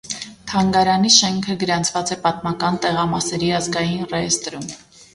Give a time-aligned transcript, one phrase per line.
[0.51, 4.71] Թանգարանի շենքը գրանցված է պատմական տեղամասերի ազգային ռեեստրում։